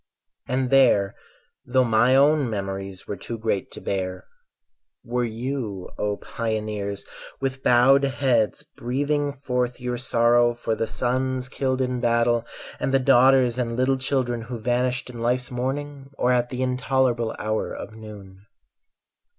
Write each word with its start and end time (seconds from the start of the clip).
And 0.47 0.71
there, 0.71 1.13
though 1.63 1.83
my 1.83 2.15
own 2.15 2.49
memories 2.49 3.07
Were 3.07 3.15
too 3.15 3.37
great 3.37 3.69
to 3.73 3.79
bear, 3.81 4.25
were 5.03 5.23
you, 5.23 5.91
O 5.99 6.17
pioneers, 6.17 7.05
With 7.39 7.61
bowed 7.61 8.01
heads 8.03 8.63
breathing 8.63 9.31
forth 9.31 9.79
your 9.79 9.99
sorrow 9.99 10.55
For 10.55 10.73
the 10.73 10.87
sons 10.87 11.49
killed 11.49 11.81
in 11.81 11.99
battle 11.99 12.47
and 12.79 12.91
the 12.91 12.97
daughters 12.97 13.59
And 13.59 13.77
little 13.77 13.97
children 13.99 14.41
who 14.41 14.57
vanished 14.57 15.11
in 15.11 15.19
life's 15.19 15.51
morning, 15.51 16.09
Or 16.17 16.31
at 16.31 16.49
the 16.49 16.63
intolerable 16.63 17.35
hour 17.37 17.71
of 17.71 17.93
noon. 17.93 18.47